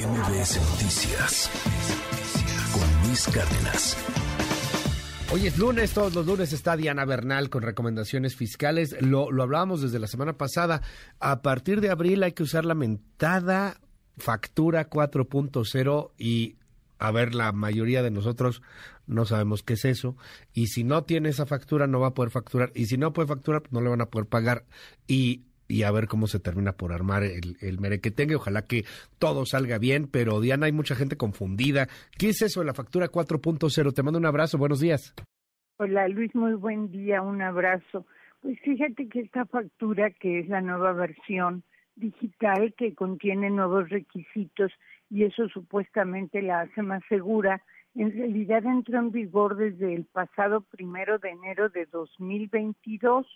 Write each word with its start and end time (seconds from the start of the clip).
MBS 0.00 0.58
Noticias 0.70 1.50
con 2.72 3.06
Luis 3.06 3.26
Cárdenas. 3.26 3.98
Hoy 5.30 5.46
es 5.46 5.58
lunes, 5.58 5.92
todos 5.92 6.14
los 6.14 6.24
lunes 6.24 6.54
está 6.54 6.74
Diana 6.74 7.04
Bernal 7.04 7.50
con 7.50 7.62
recomendaciones 7.62 8.34
fiscales. 8.34 8.96
Lo, 9.02 9.30
lo 9.30 9.42
hablábamos 9.42 9.82
desde 9.82 9.98
la 9.98 10.06
semana 10.06 10.38
pasada. 10.38 10.80
A 11.18 11.42
partir 11.42 11.82
de 11.82 11.90
abril 11.90 12.22
hay 12.22 12.32
que 12.32 12.42
usar 12.42 12.64
la 12.64 12.74
mentada 12.74 13.78
factura 14.16 14.88
4.0 14.88 16.12
y 16.16 16.56
a 16.98 17.10
ver, 17.10 17.34
la 17.34 17.52
mayoría 17.52 18.02
de 18.02 18.10
nosotros 18.10 18.62
no 19.06 19.26
sabemos 19.26 19.62
qué 19.62 19.74
es 19.74 19.84
eso. 19.84 20.16
Y 20.54 20.68
si 20.68 20.82
no 20.82 21.04
tiene 21.04 21.28
esa 21.28 21.44
factura, 21.44 21.86
no 21.86 22.00
va 22.00 22.08
a 22.08 22.14
poder 22.14 22.30
facturar. 22.30 22.72
Y 22.74 22.86
si 22.86 22.96
no 22.96 23.12
puede 23.12 23.28
facturar, 23.28 23.64
no 23.70 23.82
le 23.82 23.90
van 23.90 24.00
a 24.00 24.06
poder 24.06 24.28
pagar. 24.28 24.64
Y 25.06 25.42
y 25.70 25.84
a 25.84 25.90
ver 25.90 26.08
cómo 26.08 26.26
se 26.26 26.40
termina 26.40 26.72
por 26.72 26.92
armar 26.92 27.22
el, 27.22 27.56
el 27.60 28.00
tenga. 28.00 28.36
Ojalá 28.36 28.66
que 28.66 28.84
todo 29.18 29.46
salga 29.46 29.78
bien, 29.78 30.08
pero 30.10 30.40
Diana, 30.40 30.66
hay 30.66 30.72
mucha 30.72 30.94
gente 30.94 31.16
confundida. 31.16 31.86
¿Qué 32.18 32.30
es 32.30 32.42
eso 32.42 32.60
de 32.60 32.66
la 32.66 32.74
factura 32.74 33.10
4.0? 33.10 33.94
Te 33.94 34.02
mando 34.02 34.18
un 34.18 34.26
abrazo, 34.26 34.58
buenos 34.58 34.80
días. 34.80 35.14
Hola 35.78 36.08
Luis, 36.08 36.34
muy 36.34 36.54
buen 36.54 36.90
día, 36.90 37.22
un 37.22 37.40
abrazo. 37.40 38.04
Pues 38.42 38.58
fíjate 38.60 39.08
que 39.08 39.20
esta 39.20 39.46
factura, 39.46 40.10
que 40.10 40.40
es 40.40 40.48
la 40.48 40.60
nueva 40.60 40.92
versión 40.92 41.62
digital 41.96 42.74
que 42.76 42.94
contiene 42.94 43.50
nuevos 43.50 43.88
requisitos 43.88 44.72
y 45.08 45.24
eso 45.24 45.48
supuestamente 45.48 46.42
la 46.42 46.62
hace 46.62 46.82
más 46.82 47.02
segura, 47.08 47.62
en 47.94 48.12
realidad 48.12 48.64
entró 48.64 48.98
en 48.98 49.10
vigor 49.10 49.56
desde 49.56 49.94
el 49.94 50.04
pasado 50.04 50.62
primero 50.62 51.18
de 51.18 51.30
enero 51.30 51.68
de 51.68 51.86
2022 51.86 53.26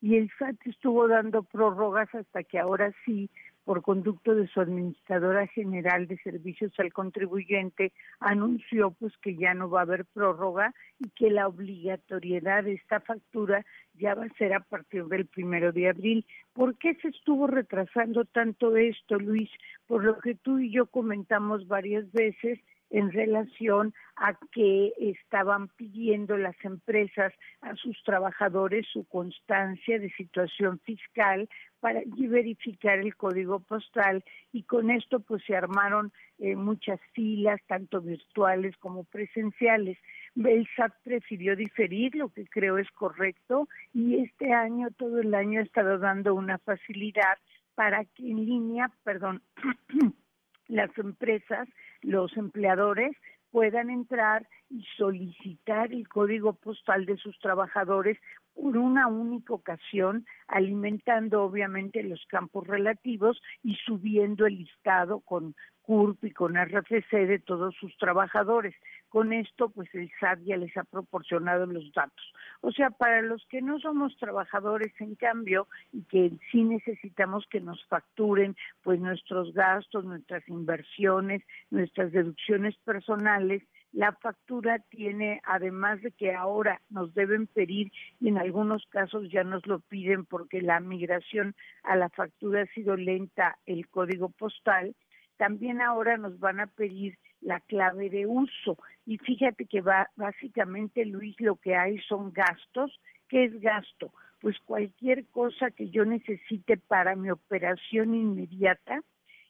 y 0.00 0.16
el 0.16 0.30
SAT 0.38 0.56
estuvo 0.66 1.08
dando 1.08 1.42
prórrogas 1.42 2.14
hasta 2.14 2.42
que 2.42 2.58
ahora 2.58 2.92
sí, 3.04 3.28
por 3.64 3.82
conducto 3.82 4.34
de 4.34 4.48
su 4.48 4.60
administradora 4.60 5.46
general 5.46 6.06
de 6.06 6.16
servicios 6.18 6.72
al 6.78 6.92
contribuyente, 6.92 7.92
anunció 8.18 8.92
pues 8.92 9.16
que 9.18 9.36
ya 9.36 9.52
no 9.54 9.68
va 9.68 9.80
a 9.80 9.82
haber 9.82 10.06
prórroga 10.06 10.74
y 10.98 11.10
que 11.10 11.30
la 11.30 11.46
obligatoriedad 11.46 12.64
de 12.64 12.74
esta 12.74 13.00
factura 13.00 13.64
ya 13.94 14.14
va 14.14 14.24
a 14.24 14.36
ser 14.38 14.54
a 14.54 14.60
partir 14.60 15.04
del 15.04 15.26
primero 15.26 15.72
de 15.72 15.90
abril. 15.90 16.26
¿Por 16.54 16.76
qué 16.78 16.94
se 16.94 17.08
estuvo 17.08 17.46
retrasando 17.46 18.24
tanto 18.24 18.76
esto, 18.76 19.18
Luis? 19.18 19.50
Por 19.86 20.04
lo 20.04 20.18
que 20.18 20.34
tú 20.34 20.58
y 20.58 20.72
yo 20.72 20.86
comentamos 20.86 21.68
varias 21.68 22.10
veces, 22.12 22.58
en 22.90 23.12
relación 23.12 23.94
a 24.16 24.34
que 24.52 24.92
estaban 24.98 25.68
pidiendo 25.68 26.36
las 26.36 26.56
empresas 26.64 27.32
a 27.60 27.74
sus 27.76 28.02
trabajadores 28.02 28.86
su 28.92 29.04
constancia 29.04 29.98
de 29.98 30.10
situación 30.10 30.78
fiscal 30.80 31.48
para 31.80 32.02
verificar 32.06 32.98
el 32.98 33.16
código 33.16 33.60
postal 33.60 34.22
y 34.52 34.64
con 34.64 34.90
esto 34.90 35.20
pues 35.20 35.42
se 35.46 35.56
armaron 35.56 36.12
eh, 36.38 36.56
muchas 36.56 37.00
filas, 37.12 37.60
tanto 37.66 38.00
virtuales 38.00 38.76
como 38.76 39.04
presenciales. 39.04 39.98
El 40.36 40.68
SAT 40.76 40.92
prefirió 41.02 41.56
diferir, 41.56 42.14
lo 42.14 42.28
que 42.28 42.46
creo 42.46 42.78
es 42.78 42.90
correcto, 42.90 43.68
y 43.94 44.20
este 44.20 44.52
año, 44.52 44.88
todo 44.96 45.20
el 45.20 45.34
año 45.34 45.60
ha 45.60 45.64
estado 45.64 45.98
dando 45.98 46.34
una 46.34 46.58
facilidad 46.58 47.38
para 47.74 48.04
que 48.04 48.30
en 48.30 48.44
línea, 48.44 48.90
perdón, 49.04 49.42
las 50.68 50.96
empresas, 50.98 51.68
los 52.02 52.36
empleadores 52.36 53.16
puedan 53.50 53.90
entrar 53.90 54.46
y 54.68 54.84
solicitar 54.96 55.92
el 55.92 56.08
código 56.08 56.52
postal 56.52 57.04
de 57.04 57.16
sus 57.16 57.38
trabajadores 57.40 58.18
por 58.54 58.76
una 58.76 59.06
única 59.08 59.54
ocasión, 59.54 60.26
alimentando 60.46 61.42
obviamente 61.42 62.02
los 62.02 62.24
campos 62.26 62.66
relativos 62.66 63.40
y 63.62 63.74
subiendo 63.86 64.46
el 64.46 64.58
listado 64.58 65.20
con 65.20 65.54
CURP 65.90 66.22
y 66.22 66.30
con 66.30 66.54
RFC 66.54 67.26
de 67.26 67.40
todos 67.40 67.74
sus 67.74 67.96
trabajadores. 67.96 68.76
Con 69.08 69.32
esto, 69.32 69.70
pues 69.70 69.92
el 69.92 70.08
SAT 70.20 70.38
ya 70.44 70.56
les 70.56 70.76
ha 70.76 70.84
proporcionado 70.84 71.66
los 71.66 71.92
datos. 71.92 72.32
O 72.60 72.70
sea, 72.70 72.90
para 72.90 73.22
los 73.22 73.44
que 73.46 73.60
no 73.60 73.80
somos 73.80 74.16
trabajadores, 74.16 74.92
en 75.00 75.16
cambio, 75.16 75.66
y 75.92 76.04
que 76.04 76.30
sí 76.52 76.62
necesitamos 76.62 77.44
que 77.50 77.60
nos 77.60 77.84
facturen, 77.86 78.54
pues 78.84 79.00
nuestros 79.00 79.52
gastos, 79.52 80.04
nuestras 80.04 80.48
inversiones, 80.48 81.42
nuestras 81.70 82.12
deducciones 82.12 82.76
personales, 82.84 83.64
la 83.90 84.12
factura 84.12 84.78
tiene, 84.90 85.40
además 85.42 86.00
de 86.02 86.12
que 86.12 86.32
ahora 86.32 86.80
nos 86.88 87.12
deben 87.14 87.48
pedir, 87.48 87.90
y 88.20 88.28
en 88.28 88.38
algunos 88.38 88.86
casos 88.90 89.28
ya 89.28 89.42
nos 89.42 89.66
lo 89.66 89.80
piden 89.80 90.24
porque 90.24 90.62
la 90.62 90.78
migración 90.78 91.56
a 91.82 91.96
la 91.96 92.10
factura 92.10 92.62
ha 92.62 92.66
sido 92.66 92.96
lenta, 92.96 93.58
el 93.66 93.88
código 93.88 94.28
postal, 94.28 94.94
también 95.40 95.80
ahora 95.80 96.18
nos 96.18 96.38
van 96.38 96.60
a 96.60 96.66
pedir 96.66 97.16
la 97.40 97.60
clave 97.60 98.10
de 98.10 98.26
uso. 98.26 98.76
Y 99.06 99.16
fíjate 99.16 99.64
que 99.64 99.80
va, 99.80 100.10
básicamente, 100.14 101.06
Luis, 101.06 101.34
lo 101.40 101.56
que 101.56 101.74
hay 101.74 101.96
son 102.00 102.30
gastos. 102.30 103.00
¿Qué 103.26 103.44
es 103.44 103.58
gasto? 103.58 104.12
Pues 104.42 104.58
cualquier 104.66 105.26
cosa 105.28 105.70
que 105.70 105.88
yo 105.88 106.04
necesite 106.04 106.76
para 106.76 107.16
mi 107.16 107.30
operación 107.30 108.14
inmediata, 108.14 109.00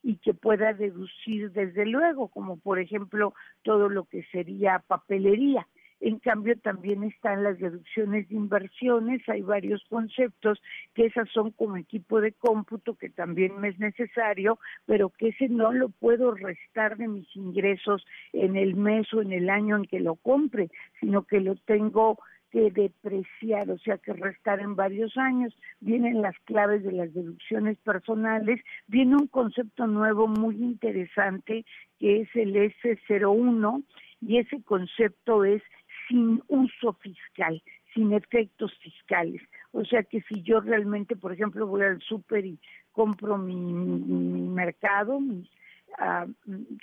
y 0.02 0.16
que 0.18 0.32
pueda 0.32 0.72
deducir 0.74 1.50
desde 1.50 1.84
luego, 1.86 2.28
como 2.28 2.58
por 2.58 2.78
ejemplo 2.78 3.34
todo 3.62 3.88
lo 3.88 4.04
que 4.04 4.22
sería 4.30 4.78
papelería. 4.86 5.66
En 6.00 6.18
cambio, 6.18 6.58
también 6.58 7.04
están 7.04 7.44
las 7.44 7.58
deducciones 7.58 8.28
de 8.28 8.34
inversiones, 8.34 9.26
hay 9.28 9.42
varios 9.42 9.84
conceptos 9.88 10.60
que 10.94 11.06
esas 11.06 11.28
son 11.30 11.50
como 11.50 11.76
equipo 11.76 12.20
de 12.20 12.32
cómputo 12.32 12.94
que 12.94 13.10
también 13.10 13.60
me 13.60 13.68
es 13.68 13.78
necesario, 13.78 14.58
pero 14.86 15.10
que 15.10 15.28
ese 15.28 15.48
no 15.48 15.72
lo 15.72 15.90
puedo 15.90 16.32
restar 16.32 16.96
de 16.96 17.08
mis 17.08 17.28
ingresos 17.36 18.04
en 18.32 18.56
el 18.56 18.74
mes 18.74 19.12
o 19.12 19.20
en 19.20 19.32
el 19.32 19.50
año 19.50 19.76
en 19.76 19.84
que 19.84 20.00
lo 20.00 20.16
compre, 20.16 20.70
sino 21.00 21.24
que 21.24 21.40
lo 21.40 21.56
tengo 21.56 22.18
que 22.50 22.70
depreciar, 22.70 23.70
o 23.70 23.78
sea 23.78 23.98
que 23.98 24.12
restar 24.12 24.60
en 24.60 24.74
varios 24.74 25.16
años. 25.16 25.56
Vienen 25.80 26.20
las 26.20 26.36
claves 26.44 26.82
de 26.82 26.92
las 26.92 27.12
deducciones 27.14 27.78
personales, 27.78 28.60
viene 28.88 29.16
un 29.16 29.28
concepto 29.28 29.86
nuevo 29.86 30.26
muy 30.26 30.56
interesante 30.56 31.64
que 31.98 32.22
es 32.22 32.28
el 32.34 32.54
S01 32.54 33.84
y 34.20 34.38
ese 34.38 34.62
concepto 34.62 35.44
es 35.44 35.62
sin 36.10 36.42
uso 36.48 36.92
fiscal, 36.94 37.62
sin 37.94 38.12
efectos 38.12 38.76
fiscales. 38.82 39.40
O 39.70 39.84
sea 39.84 40.02
que 40.02 40.20
si 40.22 40.42
yo 40.42 40.60
realmente, 40.60 41.14
por 41.16 41.32
ejemplo, 41.32 41.66
voy 41.66 41.82
al 41.82 42.00
súper 42.02 42.44
y 42.44 42.58
compro 42.92 43.38
mi, 43.38 43.54
mi 43.54 44.48
mercado, 44.48 45.20
mis 45.20 45.48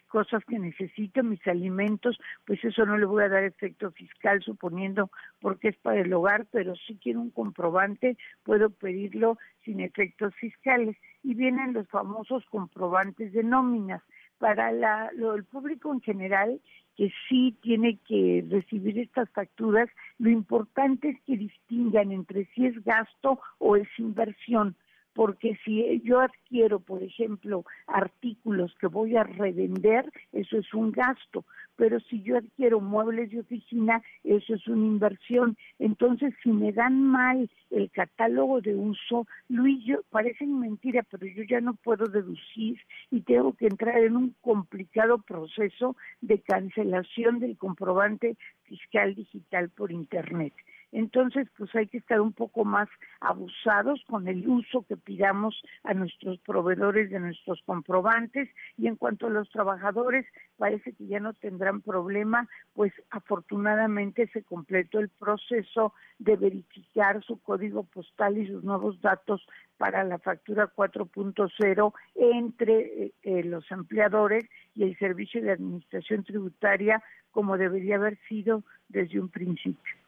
cosas 0.08 0.44
que 0.46 0.60
necesito, 0.60 1.24
mis 1.24 1.46
alimentos, 1.48 2.18
pues 2.46 2.64
eso 2.64 2.86
no 2.86 2.98
le 2.98 3.06
voy 3.06 3.24
a 3.24 3.30
dar 3.30 3.44
efecto 3.44 3.92
fiscal 3.92 4.42
suponiendo 4.42 5.10
porque 5.40 5.70
es 5.70 5.78
para 5.78 6.02
el 6.02 6.14
hogar, 6.14 6.46
pero 6.52 6.76
si 6.76 6.98
quiero 6.98 7.22
un 7.22 7.32
comprobante, 7.32 8.18
puedo 8.44 8.70
pedirlo 8.70 9.38
sin 9.64 9.80
efectos 9.80 10.34
fiscales. 10.36 10.98
Y 11.24 11.34
vienen 11.34 11.74
los 11.74 11.88
famosos 11.90 12.46
comprobantes 12.46 13.34
de 13.34 13.44
nóminas. 13.44 14.02
Para 14.38 14.72
la, 14.72 15.10
lo, 15.14 15.34
el 15.34 15.46
público 15.46 15.92
en 15.92 16.02
general, 16.02 16.62
que 16.98 17.12
sí 17.30 17.56
tiene 17.62 18.00
que 18.08 18.44
recibir 18.50 19.00
estas 19.00 19.30
facturas, 19.30 19.88
lo 20.18 20.30
importante 20.30 21.10
es 21.10 21.22
que 21.22 21.38
distingan 21.38 22.12
entre 22.12 22.46
si 22.54 22.66
es 22.66 22.84
gasto 22.84 23.40
o 23.60 23.76
es 23.76 23.88
inversión 24.00 24.76
porque 25.18 25.58
si 25.66 26.00
yo 26.04 26.20
adquiero, 26.20 26.80
por 26.80 27.02
ejemplo, 27.02 27.66
artículos 27.88 28.76
que 28.80 28.86
voy 28.86 29.16
a 29.16 29.24
revender, 29.24 30.06
eso 30.32 30.60
es 30.60 30.72
un 30.76 30.92
gasto, 30.92 31.44
pero 31.76 32.00
si 32.02 32.22
yo 32.22 32.38
adquiero 32.38 32.82
muebles 32.82 33.32
de 33.32 33.40
oficina, 33.40 34.04
eso 34.24 34.54
es 34.54 34.68
una 34.68 34.86
inversión. 34.86 35.58
Entonces, 35.80 36.36
si 36.44 36.52
me 36.52 36.72
dan 36.72 37.02
mal 37.02 37.50
el 37.72 37.90
catálogo 37.90 38.62
de 38.62 38.76
uso, 38.76 39.26
Luis, 39.50 39.84
yo, 39.86 40.04
parece 40.12 40.46
mentira, 40.46 41.02
pero 41.10 41.26
yo 41.26 41.42
ya 41.50 41.62
no 41.62 41.74
puedo 41.74 42.06
deducir 42.06 42.80
y 43.10 43.22
tengo 43.22 43.54
que 43.54 43.68
entrar 43.68 44.00
en 44.00 44.16
un 44.16 44.36
complicado 44.42 45.20
proceso 45.20 45.96
de 46.22 46.42
cancelación 46.42 47.40
del 47.40 47.58
comprobante 47.58 48.38
fiscal 48.64 49.16
digital 49.16 49.70
por 49.70 49.92
Internet. 49.92 50.54
Entonces, 50.92 51.48
pues 51.58 51.74
hay 51.76 51.88
que 51.88 51.98
estar 51.98 52.22
un 52.22 52.32
poco 52.32 52.64
más 52.64 52.88
abusados 53.20 54.02
con 54.08 54.28
el 54.28 54.48
uso 54.48 54.86
que 54.88 54.96
pidamos 54.96 55.62
a 55.84 55.94
nuestros 55.94 56.40
proveedores 56.40 57.10
de 57.10 57.20
nuestros 57.20 57.62
comprobantes 57.66 58.50
y 58.78 58.88
en 58.88 58.96
cuanto 58.96 59.28
a 59.28 59.30
los 59.30 59.50
trabajadores, 59.50 60.26
parece 60.58 60.94
que 60.94 61.08
ya 61.08 61.20
no 61.20 61.34
tendrán 61.34 61.82
problema, 61.82 62.48
pues 62.74 62.94
afortunadamente 63.10 64.28
se 64.28 64.44
completó 64.44 65.00
el 65.00 65.10
proceso 65.10 65.94
de 66.20 66.38
verificar 66.38 67.22
su 67.24 67.42
código 67.42 67.84
postal 67.84 68.38
y 68.38 68.48
sus 68.48 68.64
nuevos 68.64 69.02
datos 69.02 69.46
para 69.78 70.04
la 70.04 70.20
factura 70.20 70.72
4.0 70.74 71.94
entre 72.16 72.80
eh, 72.80 73.14
eh, 73.24 73.44
los 73.44 73.70
empleadores 73.72 74.46
y 74.74 74.84
el 74.84 74.98
Servicio 74.98 75.42
de 75.42 75.52
Administración 75.52 76.24
Tributaria 76.24 77.04
como 77.32 77.58
debería 77.58 77.98
haber 77.98 78.18
sido 78.28 78.64
desde 78.90 79.20
un 79.20 79.30
principio. 79.30 80.07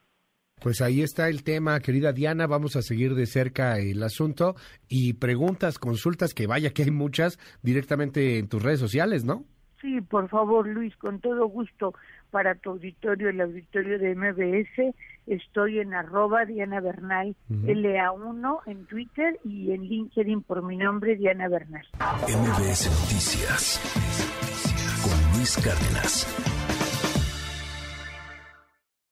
Pues 0.61 0.81
ahí 0.81 1.01
está 1.01 1.29
el 1.29 1.43
tema, 1.43 1.79
querida 1.79 2.11
Diana. 2.11 2.47
Vamos 2.47 2.75
a 2.75 2.81
seguir 2.81 3.15
de 3.15 3.25
cerca 3.25 3.77
el 3.79 4.03
asunto 4.03 4.55
y 4.87 5.13
preguntas, 5.13 5.79
consultas, 5.79 6.33
que 6.33 6.47
vaya 6.47 6.71
que 6.71 6.83
hay 6.83 6.91
muchas 6.91 7.39
directamente 7.61 8.37
en 8.37 8.47
tus 8.47 8.61
redes 8.61 8.79
sociales, 8.79 9.23
¿no? 9.23 9.45
Sí, 9.81 10.01
por 10.01 10.27
favor, 10.27 10.67
Luis, 10.67 10.95
con 10.97 11.21
todo 11.21 11.47
gusto 11.47 11.93
para 12.31 12.55
tu 12.55 12.71
auditorio, 12.71 13.29
el 13.29 13.39
auditorio 13.39 13.97
de 13.97 14.13
MBS. 14.13 14.93
Estoy 15.25 15.79
en 15.79 15.93
arroba 15.93 16.45
Diana 16.45 16.81
Bernal, 16.81 17.35
LA1 17.49 18.59
en 18.65 18.85
Twitter 18.87 19.39
y 19.45 19.71
en 19.71 19.83
LinkedIn 19.83 20.41
por 20.41 20.63
mi 20.63 20.75
nombre, 20.75 21.15
Diana 21.15 21.47
Bernal. 21.47 21.85
MBS 22.27 22.89
Noticias 22.89 23.79
con 25.03 25.37
Luis 25.37 25.55
Cárdenas. 25.63 26.58